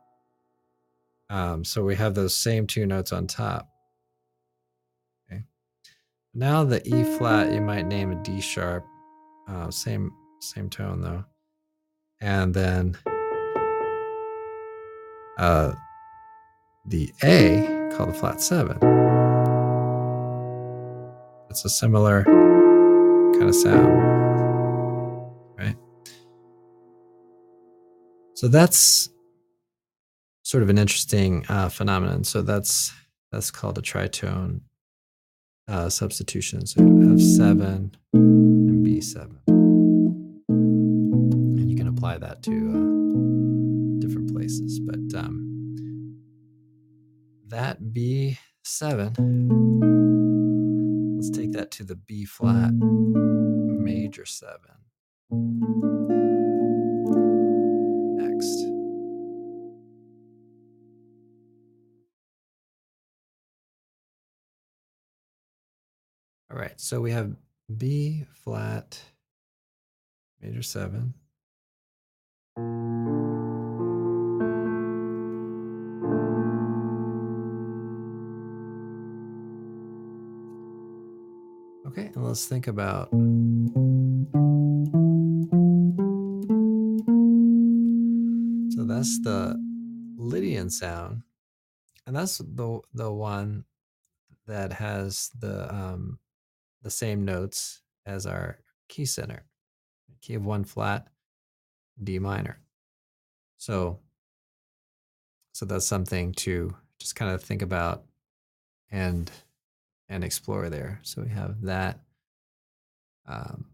Um, 1.30 1.64
so 1.64 1.82
we 1.82 1.96
have 1.96 2.14
those 2.14 2.36
same 2.36 2.66
two 2.66 2.84
notes 2.84 3.12
on 3.14 3.26
top. 3.26 3.66
Okay. 5.32 5.44
Now 6.34 6.64
the 6.64 6.86
E 6.86 7.02
flat, 7.16 7.50
you 7.50 7.62
might 7.62 7.86
name 7.86 8.12
a 8.12 8.22
D 8.22 8.42
sharp, 8.42 8.84
uh, 9.48 9.70
same 9.70 10.12
same 10.42 10.68
tone 10.68 11.00
though, 11.00 11.24
and 12.20 12.52
then 12.52 12.98
uh, 15.38 15.72
the 16.84 17.10
A 17.24 17.90
called 17.96 18.10
the 18.10 18.12
flat 18.12 18.42
seven. 18.42 18.76
It's 21.48 21.64
a 21.64 21.70
similar 21.70 22.22
kind 22.24 23.48
of 23.48 23.54
sound, 23.54 24.25
So 28.36 28.48
that's 28.48 29.08
sort 30.42 30.62
of 30.62 30.68
an 30.68 30.76
interesting 30.76 31.46
uh, 31.48 31.70
phenomenon. 31.70 32.22
So 32.22 32.42
that's 32.42 32.92
that's 33.32 33.50
called 33.50 33.78
a 33.78 33.80
tritone 33.80 34.60
uh, 35.68 35.88
substitution. 35.88 36.66
So 36.66 36.82
F7 36.82 37.94
and 38.12 38.86
B7. 38.86 39.38
and 40.48 41.70
you 41.70 41.76
can 41.76 41.88
apply 41.88 42.18
that 42.18 42.42
to 42.42 42.52
uh, 42.52 44.00
different 44.00 44.30
places. 44.34 44.80
But 44.80 45.18
um, 45.18 46.20
that 47.46 47.80
B7, 47.82 49.16
let's 51.16 51.30
take 51.30 51.52
that 51.52 51.70
to 51.70 51.84
the 51.84 51.96
B 51.96 52.26
flat 52.26 52.72
major 52.74 54.26
7. 54.26 54.58
All 66.56 66.62
right, 66.62 66.80
so 66.80 67.02
we 67.02 67.10
have 67.10 67.36
B 67.76 68.24
flat 68.32 68.98
major 70.40 70.62
7. 70.62 71.12
Okay, 81.86 82.10
and 82.14 82.24
let's 82.24 82.46
think 82.46 82.68
about 82.68 83.10
so 88.70 88.84
that's 88.86 89.20
the 89.20 89.62
Lydian 90.16 90.70
sound, 90.70 91.20
and 92.06 92.16
that's 92.16 92.38
the 92.38 92.80
the 92.94 93.12
one 93.12 93.66
that 94.46 94.72
has 94.72 95.30
the 95.38 95.70
um, 95.74 96.18
the 96.86 96.90
same 96.90 97.24
notes 97.24 97.82
as 98.06 98.26
our 98.26 98.60
key 98.88 99.04
center, 99.04 99.42
key 100.22 100.34
of 100.34 100.46
one 100.46 100.62
flat, 100.62 101.08
D 102.00 102.20
minor. 102.20 102.60
So, 103.56 103.98
so 105.52 105.66
that's 105.66 105.84
something 105.84 106.32
to 106.34 106.76
just 107.00 107.16
kind 107.16 107.32
of 107.32 107.42
think 107.42 107.62
about 107.62 108.04
and 108.88 109.28
and 110.08 110.22
explore 110.22 110.70
there. 110.70 111.00
So 111.02 111.22
we 111.22 111.28
have 111.30 111.62
that 111.62 111.98
um, 113.26 113.64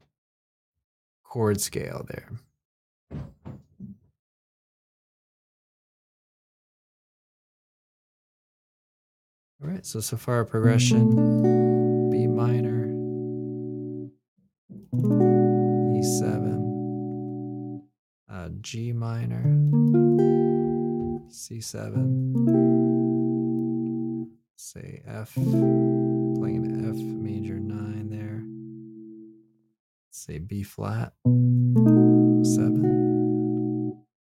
chord 1.22 1.60
scale 1.60 2.06
there. 2.08 2.30
All 9.60 9.68
right, 9.68 9.84
so 9.84 10.00
so 10.00 10.16
far 10.16 10.46
progression 10.46 11.71
E7, 16.02 17.80
uh, 18.28 18.48
G 18.60 18.92
minor, 18.92 19.44
C7, 21.30 21.94
say 24.56 25.00
F, 25.06 25.34
playing 25.34 26.84
F 26.90 26.96
major 26.96 27.60
9 27.60 28.10
there. 28.10 28.42
say 30.10 30.38
B 30.38 30.64
flat, 30.64 31.12
7, 31.24 32.82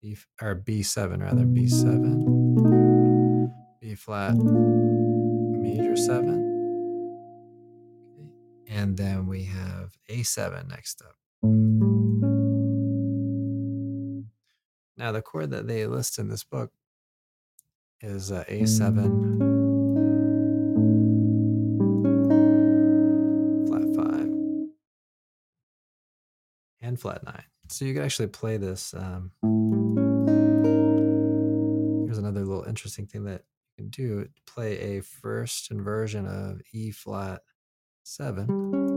B, 0.02 0.18
or 0.42 0.56
B7 0.56 1.22
rather, 1.22 1.46
B7, 1.46 3.50
B 3.80 3.96
flat, 3.96 4.36
major 4.36 5.96
7. 5.96 6.46
And 8.68 8.98
then 8.98 9.28
we 9.28 9.46
have 9.46 9.98
A7 10.10 10.68
next 10.68 11.02
up. 11.02 11.16
Now, 11.42 11.52
the 15.14 15.22
chord 15.22 15.52
that 15.52 15.68
they 15.68 15.86
list 15.86 16.20
in 16.20 16.28
this 16.28 16.44
book 16.44 16.72
is 18.02 18.30
uh, 18.32 18.44
A7 18.50 19.38
flat 23.68 23.96
5 23.96 24.34
and 26.82 27.00
flat 27.00 27.24
9. 27.24 27.44
So 27.70 27.86
you 27.86 27.94
can 27.94 28.04
actually 28.04 28.28
play 28.28 28.58
this. 28.58 28.94
Um, 28.94 29.32
here's 32.06 32.18
another 32.18 32.44
little 32.44 32.64
interesting 32.64 33.08
thing 33.08 33.24
that 33.24 33.44
you 33.78 33.84
can 33.84 33.90
do 33.90 34.28
play 34.46 34.98
a 34.98 35.02
first 35.02 35.72
inversion 35.72 36.26
of 36.26 36.62
E 36.74 36.92
flat 36.92 37.44
7 38.04 38.90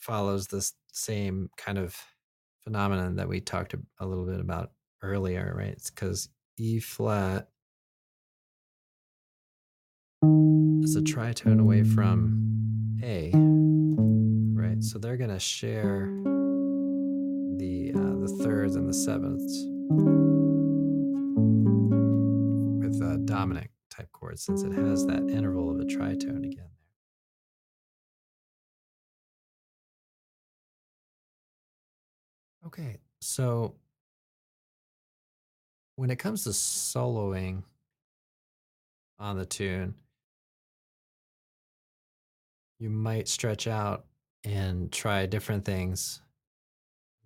follows 0.00 0.46
this 0.48 0.72
same 0.92 1.50
kind 1.56 1.78
of 1.78 1.96
phenomenon 2.64 3.16
that 3.16 3.28
we 3.28 3.40
talked 3.40 3.74
a, 4.00 4.06
little 4.06 4.26
bit 4.26 4.40
about 4.40 4.72
earlier, 5.02 5.54
right? 5.56 5.68
It's 5.68 5.90
because 5.90 6.28
E 6.58 6.80
flat 6.80 7.48
is 10.82 10.96
a 10.96 11.00
tritone 11.00 11.60
away 11.60 11.84
from 11.84 12.98
A, 13.02 13.30
right? 14.54 14.82
So 14.82 14.98
they're 14.98 15.16
going 15.16 15.30
to 15.30 15.40
share 15.40 16.08
the 17.58 17.92
uh, 17.94 18.16
the 18.20 18.38
thirds 18.42 18.76
and 18.76 18.88
the 18.88 18.94
sevenths 18.94 19.66
with 22.80 23.02
uh, 23.02 23.16
dominant 23.24 23.70
type 23.90 24.10
chords 24.12 24.44
since 24.44 24.62
it 24.62 24.72
has 24.72 25.06
that 25.06 25.28
interval 25.30 25.70
of 25.70 25.80
a 25.80 25.84
tritone 25.84 26.44
again. 26.44 26.70
Okay, 32.72 32.98
so 33.20 33.74
when 35.96 36.08
it 36.08 36.20
comes 36.20 36.44
to 36.44 36.50
soloing 36.50 37.64
on 39.18 39.36
the 39.36 39.44
tune, 39.44 39.92
you 42.78 42.88
might 42.88 43.26
stretch 43.26 43.66
out 43.66 44.04
and 44.44 44.92
try 44.92 45.26
different 45.26 45.64
things, 45.64 46.22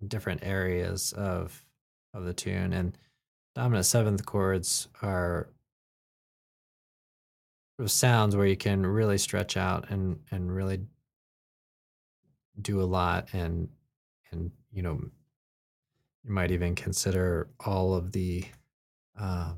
different 0.07 0.43
areas 0.43 1.13
of 1.13 1.63
of 2.15 2.25
the 2.25 2.33
tune. 2.33 2.73
And 2.73 2.97
dominant 3.53 3.85
seventh 3.85 4.25
chords 4.25 4.87
are 5.03 5.49
sounds 7.85 8.35
where 8.35 8.47
you 8.47 8.57
can 8.57 8.83
really 8.83 9.19
stretch 9.19 9.57
out 9.57 9.91
and 9.91 10.21
and 10.31 10.55
really 10.55 10.79
do 12.59 12.81
a 12.81 12.83
lot 12.83 13.29
and 13.31 13.69
and 14.31 14.49
you 14.71 14.81
know 14.81 14.99
you 16.25 16.33
might 16.33 16.51
even 16.51 16.73
consider 16.75 17.49
all 17.65 17.93
of 17.93 18.11
the 18.11 18.43
um, 19.17 19.57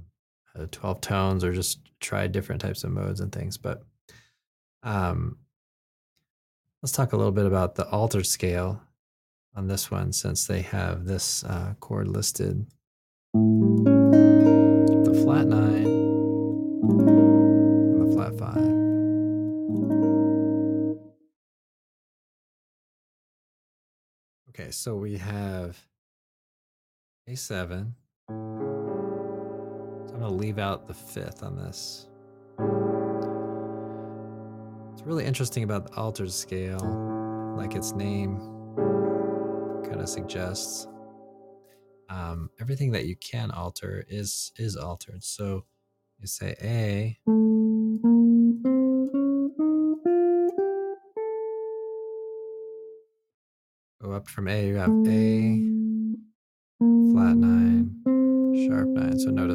uh, 0.58 0.66
12 0.72 1.02
tones 1.02 1.44
or 1.44 1.54
just 1.54 1.80
try 2.00 2.28
different 2.28 2.62
types 2.62 2.84
of 2.84 2.92
modes 2.92 3.22
and 3.22 3.32
things. 3.32 3.58
But 3.58 3.84
um, 4.84 5.38
let's 6.82 6.92
talk 6.92 7.14
a 7.14 7.18
little 7.18 7.32
bit 7.32 7.46
about 7.46 7.76
the 7.76 7.88
altered 7.90 8.28
scale 8.28 8.82
on 9.56 9.68
this 9.68 9.90
one 9.90 10.12
since 10.12 10.46
they 10.46 10.62
have 10.62 11.06
this 11.06 11.44
uh, 11.46 11.74
chord 11.80 12.08
listed. 12.08 12.66
The 13.34 15.22
flat 15.24 15.48
nine 15.48 15.86
and 16.86 18.02
the 18.02 18.14
flat 18.14 18.38
five. 18.38 18.58
Okay, 24.50 24.72
so 24.72 24.96
we 24.96 25.18
have 25.18 25.78
A7. 27.30 27.92
So 28.30 28.34
I'm 28.34 30.08
going 30.08 30.22
to 30.22 30.30
leave 30.30 30.60
out 30.60 30.88
the 30.88 30.94
fifth 30.94 31.44
on 31.44 31.56
this. 31.58 32.08
It's 34.94 35.04
really 35.04 35.26
interesting 35.26 35.64
about 35.64 35.88
the 35.88 35.96
altered 35.98 36.32
scale, 36.32 36.80
like 37.58 37.76
its 37.76 37.94
name 37.94 38.40
kind 39.84 40.02
of 40.02 40.10
suggests. 40.10 40.88
Um, 42.10 42.50
everything 42.62 42.92
that 42.94 43.06
you 43.06 43.16
can 43.18 43.52
alter 43.52 44.06
is 44.08 44.54
is 44.58 44.78
altered. 44.78 45.24
So 45.24 45.66
you 46.20 46.28
say 46.28 46.56
A. 46.62 47.18
Go 54.02 54.12
up 54.14 54.30
from 54.30 54.48
A, 54.48 54.68
you 54.68 54.76
have 54.76 54.90
A, 55.08 55.77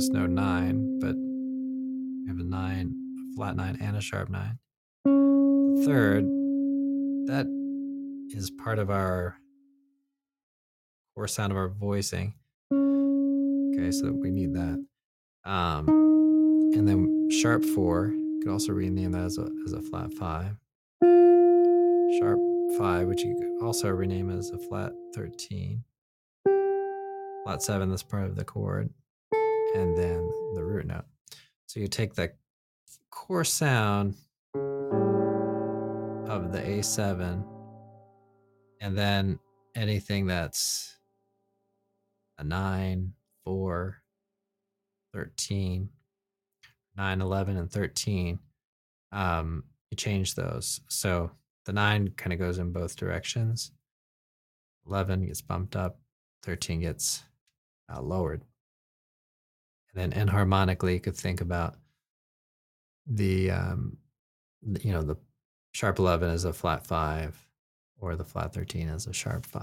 So 0.02 0.14
no 0.14 0.26
nine, 0.26 0.98
but 0.98 1.14
we 1.14 2.28
have 2.28 2.40
a 2.40 2.42
nine, 2.42 2.92
a 3.32 3.36
flat 3.36 3.54
nine, 3.54 3.78
and 3.80 3.96
a 3.96 4.00
sharp 4.00 4.30
nine. 4.30 4.58
The 5.04 5.84
third, 5.86 6.24
that 7.28 7.46
is 8.36 8.50
part 8.50 8.80
of 8.80 8.90
our 8.90 9.36
core 11.14 11.28
sound 11.28 11.52
of 11.52 11.56
our 11.56 11.68
voicing. 11.68 12.34
Okay, 12.72 13.92
so 13.92 14.10
we 14.10 14.32
need 14.32 14.54
that. 14.54 14.84
Um, 15.44 15.88
and 16.74 16.88
then 16.88 17.28
sharp 17.30 17.64
four, 17.64 18.08
you 18.08 18.40
could 18.42 18.50
also 18.50 18.72
rename 18.72 19.12
that 19.12 19.22
as 19.22 19.38
a, 19.38 19.48
as 19.64 19.72
a 19.72 19.82
flat 19.82 20.12
five. 20.14 20.56
Sharp 22.18 22.40
five, 22.76 23.06
which 23.06 23.22
you 23.22 23.36
could 23.36 23.64
also 23.64 23.88
rename 23.88 24.36
as 24.36 24.50
a 24.50 24.58
flat 24.58 24.90
13. 25.14 25.84
Flat 27.44 27.62
seven, 27.62 27.88
that's 27.88 28.02
part 28.02 28.24
of 28.24 28.34
the 28.34 28.44
chord, 28.44 28.90
and 29.74 29.96
then 29.96 30.30
the 30.54 30.64
root 30.64 30.86
note. 30.86 31.04
So 31.66 31.80
you 31.80 31.88
take 31.88 32.14
the 32.14 32.32
core 33.10 33.44
sound 33.44 34.16
of 34.54 36.52
the 36.52 36.60
A7 36.60 37.44
and 38.80 38.98
then 38.98 39.38
anything 39.74 40.26
that's 40.26 40.96
a 42.38 42.44
9, 42.44 43.12
4, 43.44 44.02
13, 45.14 45.88
9, 46.96 47.20
11, 47.20 47.56
and 47.56 47.70
13, 47.70 48.38
um, 49.12 49.64
you 49.90 49.96
change 49.96 50.34
those. 50.34 50.80
So 50.88 51.30
the 51.64 51.72
9 51.72 52.12
kind 52.16 52.32
of 52.32 52.38
goes 52.38 52.58
in 52.58 52.72
both 52.72 52.96
directions. 52.96 53.72
11 54.86 55.26
gets 55.26 55.40
bumped 55.40 55.76
up, 55.76 55.98
13 56.42 56.80
gets 56.80 57.22
uh, 57.94 58.00
lowered. 58.02 58.42
And 59.94 60.12
then 60.12 60.26
enharmonically, 60.28 60.94
you 60.94 61.00
could 61.00 61.16
think 61.16 61.40
about 61.40 61.76
the, 63.06 63.50
um, 63.50 63.96
you 64.80 64.92
know, 64.92 65.02
the 65.02 65.16
sharp 65.72 65.98
11 65.98 66.30
as 66.30 66.44
a 66.44 66.52
flat 66.52 66.86
5 66.86 67.48
or 67.98 68.16
the 68.16 68.24
flat 68.24 68.52
13 68.54 68.88
as 68.88 69.06
a 69.06 69.12
sharp 69.12 69.46
5. 69.46 69.62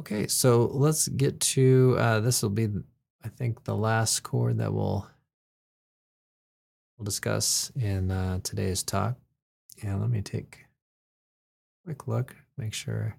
Okay, 0.00 0.26
so 0.28 0.64
let's 0.72 1.08
get 1.08 1.38
to 1.40 1.94
uh, 1.98 2.20
this 2.20 2.42
will 2.42 2.48
be, 2.48 2.68
I 3.22 3.28
think, 3.28 3.64
the 3.64 3.76
last 3.76 4.20
chord 4.22 4.56
that 4.56 4.72
we'll 4.72 5.06
we'll 6.96 7.04
discuss 7.04 7.70
in 7.76 8.10
uh, 8.10 8.40
today's 8.42 8.82
talk. 8.82 9.16
And 9.82 10.00
let 10.00 10.08
me 10.08 10.22
take 10.22 10.64
a 11.82 11.84
quick 11.84 12.08
look, 12.08 12.34
make 12.56 12.72
sure 12.72 13.14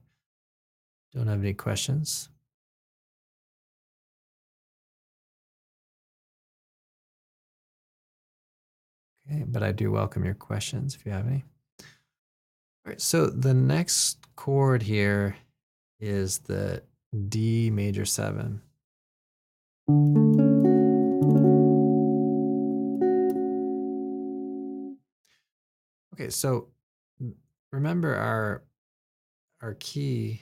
don't 1.13 1.27
have 1.27 1.41
any 1.41 1.53
questions. 1.53 2.30
Okay, 9.31 9.45
but 9.47 9.63
I 9.63 9.71
do 9.71 9.91
welcome 9.91 10.25
your 10.25 10.33
questions 10.33 10.93
if 10.95 11.05
you 11.05 11.11
have 11.11 11.25
any. 11.25 11.45
All 11.79 11.85
right, 12.87 12.99
so 12.99 13.27
the 13.27 13.53
next 13.53 14.17
chord 14.35 14.81
here 14.81 15.37
is 15.99 16.39
the 16.39 16.83
D 17.29 17.69
major 17.69 18.03
seven. 18.03 18.61
Okay, 26.13 26.29
so 26.29 26.67
remember 27.71 28.15
our 28.15 28.63
our 29.61 29.75
key 29.75 30.41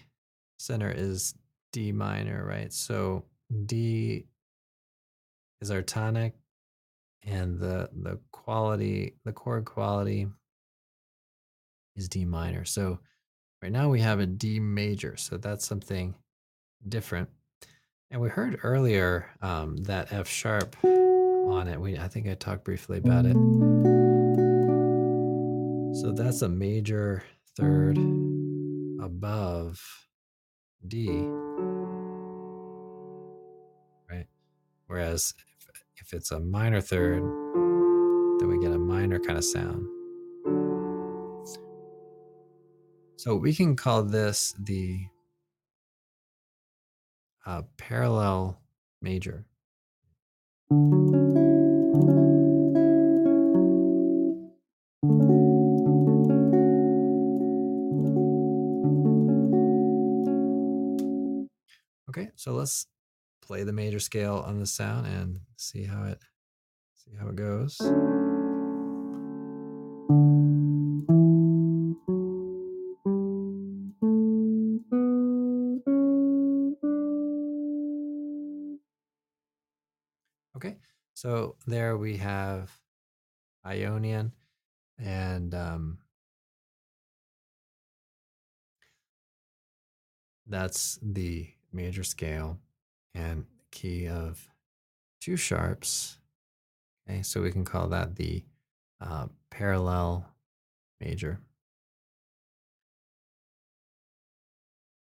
center 0.58 0.90
is 0.90 1.36
D 1.74 1.92
minor, 1.92 2.44
right? 2.44 2.74
So 2.74 3.26
D 3.66 4.26
is 5.62 5.70
our 5.70 5.84
tonic 5.84 6.34
and 7.24 7.60
the 7.60 7.90
the 8.02 8.20
quality, 8.32 9.16
the 9.26 9.34
chord 9.34 9.66
quality 9.66 10.28
is 11.96 12.10
D 12.10 12.26
minor. 12.26 12.66
So 12.66 13.00
right 13.62 13.72
now 13.72 13.90
we 13.90 14.00
have 14.02 14.20
a 14.20 14.26
D 14.26 14.60
major, 14.60 15.18
so 15.18 15.38
that's 15.38 15.66
something 15.68 16.16
different. 16.88 17.30
And 18.12 18.22
we 18.22 18.30
heard 18.30 18.60
earlier 18.64 19.30
um, 19.42 19.78
that 19.84 20.12
F 20.12 20.28
sharp 20.28 20.76
on 20.84 21.68
it. 21.68 21.80
We 21.80 21.98
I 21.98 22.08
think 22.08 22.28
I 22.28 22.34
talked 22.36 22.64
briefly 22.64 22.98
about 22.98 23.26
it. 23.26 23.36
So 26.02 26.12
that's 26.12 26.42
a 26.42 26.50
major 26.50 27.24
third 27.58 27.98
above 29.02 29.82
D, 30.88 31.10
right? 34.10 34.28
Whereas 34.88 35.34
if, 36.02 36.14
it's 36.14 36.32
a 36.32 36.40
minor 36.40 36.82
third, 36.82 37.22
then 38.40 38.48
we 38.48 38.60
get 38.60 38.72
a 38.72 38.78
minor 38.78 39.20
kind 39.20 39.38
of 39.38 39.44
sound. 39.44 39.86
So 43.18 43.36
we 43.36 43.54
can 43.54 43.76
call 43.76 44.04
this 44.04 44.56
the 44.58 45.08
uh, 47.46 47.64
parallel 47.78 48.62
major. 49.02 49.46
Okay, 62.10 62.30
so 62.36 62.54
let's 62.54 62.88
play 63.50 63.64
the 63.64 63.74
major 63.74 64.00
scale 64.00 64.44
on 64.46 64.60
the 64.60 64.68
sound 64.68 65.08
and 65.08 65.40
see 65.56 65.84
how 65.84 66.04
it 66.04 66.20
see 66.94 67.16
how 67.20 67.28
it 67.30 67.36
goes. 67.36 67.82
Okay, 80.56 80.78
so 81.16 81.56
there 81.66 81.98
we 81.98 82.18
have 82.18 82.70
Ionian 83.66 84.32
and 85.00 85.56
um, 85.56 85.98
that's 90.46 91.00
the 91.02 91.50
major 91.74 92.04
scale 92.04 92.60
and 93.14 93.46
key 93.72 94.08
of 94.08 94.50
two 95.22 95.36
sharps. 95.36 96.18
Okay, 97.10 97.22
so 97.22 97.42
we 97.42 97.52
can 97.52 97.66
call 97.66 97.90
that 97.90 98.16
the 98.16 98.44
uh, 99.02 99.28
parallel 99.50 100.26
major. 101.00 101.40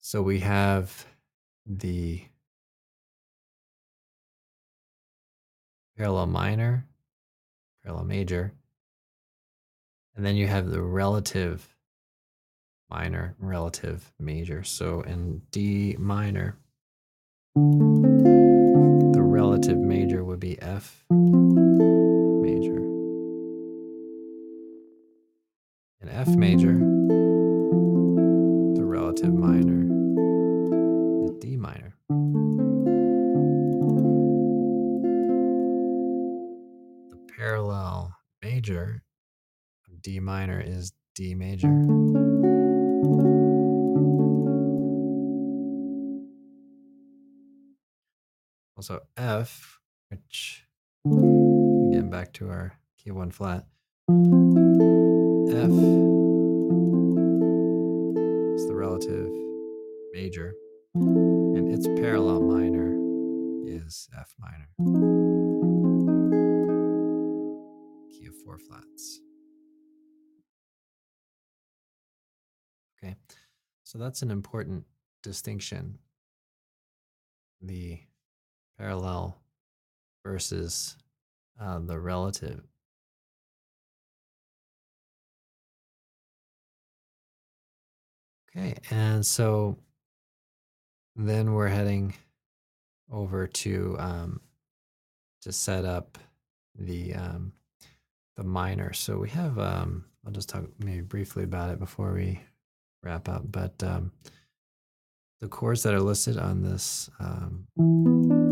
So 0.02 0.22
we 0.22 0.40
have 0.40 1.06
the 1.66 2.24
parallel 5.98 6.28
minor, 6.28 6.86
parallel 7.84 8.06
major, 8.06 8.54
and 10.16 10.26
then 10.26 10.36
you 10.36 10.48
have 10.48 10.70
the 10.70 10.82
relative 10.82 11.76
minor, 12.90 13.36
relative 13.38 14.12
major. 14.20 14.64
So 14.64 15.02
in 15.02 15.44
D 15.52 15.96
minor, 16.00 16.58
the 17.56 19.22
relative 19.22 19.78
major 19.78 20.24
would 20.24 20.40
be 20.40 20.62
F 20.62 21.04
major. 21.10 22.78
In 26.02 26.10
F 26.10 26.28
major, 26.30 26.74
the 28.76 28.86
relative 28.86 29.34
minor 29.34 29.82
is 31.26 31.32
D 31.40 31.58
minor. 31.58 31.96
The 37.10 37.18
parallel 37.36 38.16
major 38.44 39.04
of 39.88 40.02
D 40.02 40.20
minor 40.20 40.62
is 40.62 40.94
D 41.16 41.34
major. 41.36 42.29
Also 48.80 49.02
F, 49.18 49.82
which 50.08 50.64
again 51.06 52.10
back 52.10 52.32
to 52.32 52.48
our 52.48 52.80
key 52.98 53.12
one 53.12 53.30
flat. 53.30 53.66
F 54.08 54.16
is 58.56 58.66
the 58.68 58.74
relative 58.74 59.30
major, 60.14 60.54
and 60.94 61.68
its 61.76 61.88
parallel 61.88 62.40
minor 62.40 62.96
is 63.68 64.08
F 64.18 64.34
minor. 64.40 64.70
Key 68.10 68.28
of 68.28 68.36
four 68.46 68.60
flats. 68.60 69.20
Okay, 73.04 73.18
so 73.84 73.98
that's 73.98 74.22
an 74.22 74.32
important 74.32 74.86
distinction. 75.22 76.00
The 77.62 78.00
parallel 78.80 79.38
versus 80.26 80.96
uh, 81.62 81.80
the 81.80 82.00
relative. 82.00 82.64
Okay, 88.56 88.76
and 88.90 89.24
so 89.26 89.78
then 91.16 91.54
we're 91.54 91.68
heading 91.68 92.16
over 93.12 93.46
to 93.46 93.96
um, 94.00 94.42
to 95.42 95.52
set 95.52 95.86
up 95.86 96.18
the 96.76 97.14
um, 97.14 97.52
the 98.38 98.44
minor. 98.44 98.94
So 98.94 99.18
we 99.18 99.30
have 99.30 99.60
um, 99.60 100.06
I'll 100.26 100.32
just 100.32 100.50
talk 100.50 100.64
maybe 100.80 101.02
briefly 101.02 101.44
about 101.44 101.70
it 101.70 101.80
before 101.80 102.14
we 102.14 102.42
wrap 103.04 103.30
up. 103.30 103.44
But 103.46 103.84
um, 103.84 104.12
the 105.42 105.48
chords 105.48 105.84
that 105.84 105.94
are 105.94 106.02
listed 106.02 106.38
on 106.38 106.64
this 106.64 107.10
um, 107.20 108.49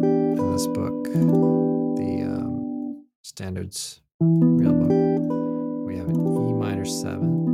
this 0.57 0.65
book, 0.65 1.03
the 1.13 2.23
um, 2.25 3.05
standards 3.21 4.01
real 4.19 4.73
book, 4.73 5.85
we 5.85 5.95
have 5.95 6.07
an 6.07 6.49
E 6.49 6.53
minor 6.53 6.83
seven, 6.83 7.45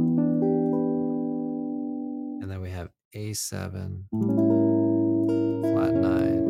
and 2.42 2.50
then 2.50 2.62
we 2.62 2.70
have 2.70 2.92
A 3.12 3.34
seven, 3.34 4.06
flat 4.10 5.94
nine. 5.94 6.46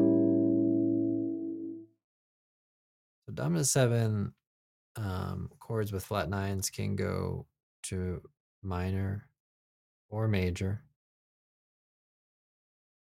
So 3.26 3.34
dominant 3.34 3.66
seven 3.66 4.34
um, 4.96 5.50
chords 5.58 5.92
with 5.92 6.06
flat 6.06 6.30
nines 6.30 6.70
can 6.70 6.96
go 6.96 7.48
to 7.86 8.22
minor 8.62 9.28
or 10.08 10.28
major. 10.28 10.84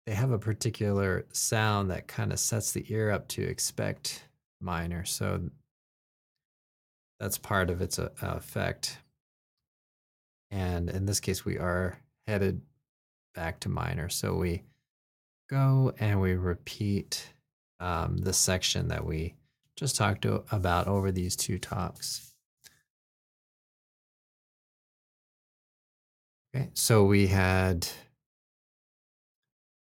They 0.09 0.15
have 0.15 0.31
a 0.31 0.39
particular 0.39 1.27
sound 1.33 1.91
that 1.91 2.07
kind 2.07 2.33
of 2.33 2.39
sets 2.39 2.71
the 2.71 2.83
ear 2.89 3.11
up 3.11 3.27
to 3.27 3.43
expect 3.43 4.23
minor. 4.59 5.05
So 5.05 5.51
that's 7.19 7.37
part 7.37 7.69
of 7.69 7.79
its 7.79 7.99
uh, 7.99 8.09
effect. 8.19 8.97
And 10.49 10.89
in 10.89 11.05
this 11.05 11.19
case, 11.19 11.45
we 11.45 11.59
are 11.59 11.99
headed 12.25 12.59
back 13.35 13.59
to 13.59 13.69
minor. 13.69 14.09
So 14.09 14.33
we 14.33 14.63
go 15.47 15.93
and 15.99 16.19
we 16.19 16.33
repeat 16.33 17.31
um, 17.79 18.17
the 18.17 18.33
section 18.33 18.87
that 18.87 19.05
we 19.05 19.35
just 19.75 19.95
talked 19.95 20.23
to, 20.23 20.43
about 20.51 20.87
over 20.87 21.11
these 21.11 21.35
two 21.35 21.59
talks. 21.59 22.33
Okay, 26.55 26.71
so 26.73 27.03
we 27.03 27.27
had 27.27 27.87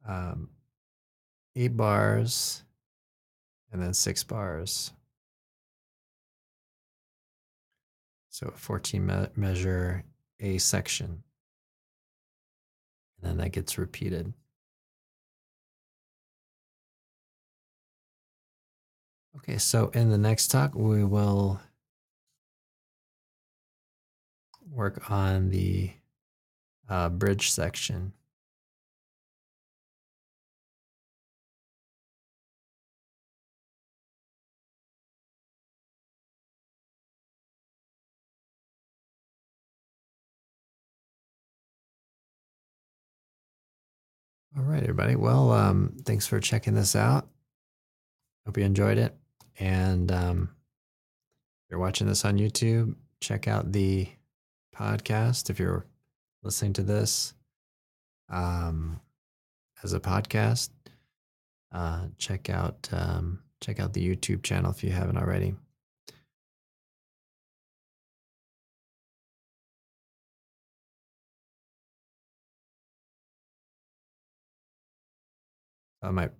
um, 0.07 0.49
eight 1.55 1.75
bars 1.75 2.63
and 3.71 3.81
then 3.81 3.93
six 3.93 4.23
bars. 4.23 4.91
So 8.29 8.47
a 8.47 8.51
14 8.51 9.05
me- 9.05 9.27
measure 9.35 10.03
A 10.39 10.57
section. 10.57 11.23
And 13.21 13.29
then 13.29 13.37
that 13.37 13.51
gets 13.51 13.77
repeated. 13.77 14.33
Okay, 19.37 19.57
so 19.57 19.89
in 19.89 20.09
the 20.09 20.17
next 20.17 20.47
talk, 20.47 20.75
we 20.75 21.03
will 21.03 21.59
work 24.69 25.09
on 25.09 25.49
the 25.49 25.91
uh, 26.87 27.09
bridge 27.09 27.51
section. 27.51 28.13
All 44.59 44.65
right, 44.65 44.83
everybody. 44.83 45.15
Well, 45.15 45.53
um, 45.53 45.93
thanks 46.03 46.27
for 46.27 46.41
checking 46.41 46.73
this 46.73 46.93
out. 46.93 47.29
Hope 48.45 48.57
you 48.57 48.65
enjoyed 48.65 48.97
it. 48.97 49.15
And 49.57 50.11
um, 50.11 50.49
if 51.63 51.71
you're 51.71 51.79
watching 51.79 52.07
this 52.07 52.25
on 52.25 52.37
YouTube, 52.37 52.93
check 53.21 53.47
out 53.47 53.71
the 53.71 54.09
podcast. 54.75 55.49
If 55.49 55.59
you're 55.59 55.85
listening 56.43 56.73
to 56.73 56.83
this 56.83 57.33
um, 58.27 58.99
as 59.81 59.93
a 59.93 59.99
podcast, 60.01 60.71
uh, 61.71 62.07
check 62.17 62.49
out 62.49 62.89
um, 62.91 63.39
check 63.61 63.79
out 63.79 63.93
the 63.93 64.05
YouTube 64.05 64.43
channel 64.43 64.71
if 64.71 64.83
you 64.83 64.89
haven't 64.89 65.17
already. 65.17 65.55
I 76.01 76.11
might 76.11 76.31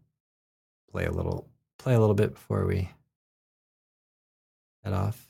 play 0.91 1.05
a 1.05 1.11
little 1.11 1.49
play 1.77 1.93
a 1.95 1.99
little 1.99 2.15
bit 2.15 2.33
before 2.33 2.65
we 2.65 2.89
head 4.83 4.93
off. 4.93 5.27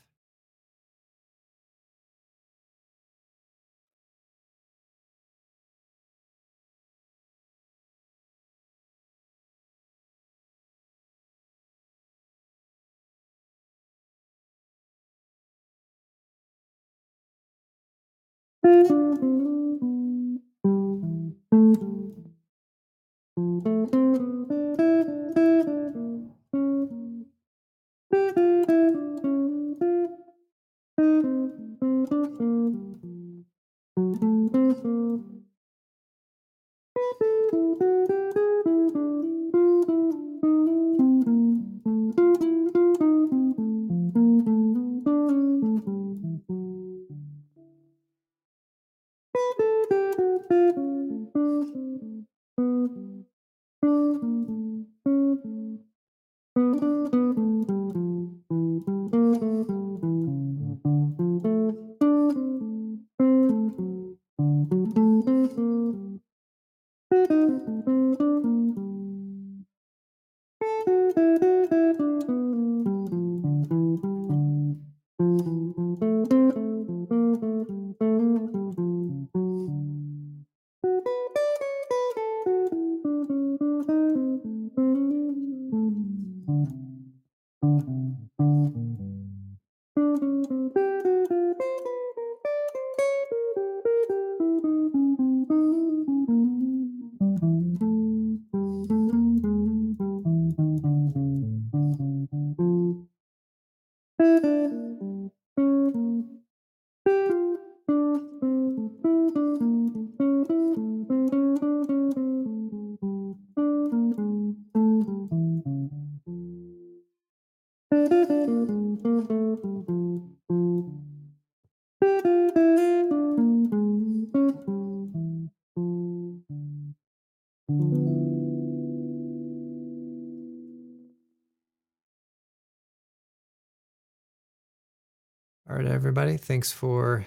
everybody. 136.10 136.36
Thanks 136.36 136.72
for 136.72 137.24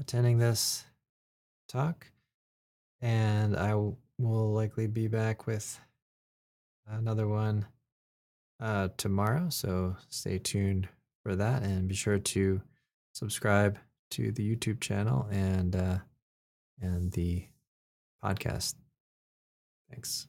attending 0.00 0.38
this 0.38 0.84
talk. 1.68 2.10
And 3.02 3.54
I 3.54 3.74
will 3.74 4.54
likely 4.54 4.86
be 4.86 5.06
back 5.06 5.46
with 5.46 5.78
another 6.88 7.28
one 7.28 7.66
uh, 8.58 8.88
tomorrow. 8.96 9.50
So 9.50 9.96
stay 10.08 10.38
tuned 10.38 10.88
for 11.22 11.36
that 11.36 11.62
and 11.62 11.88
be 11.88 11.94
sure 11.94 12.18
to 12.18 12.62
subscribe 13.12 13.78
to 14.12 14.32
the 14.32 14.56
YouTube 14.56 14.80
channel 14.80 15.28
and 15.30 15.76
uh, 15.76 15.98
and 16.80 17.12
the 17.12 17.44
podcast. 18.24 18.76
Thanks. 19.90 20.26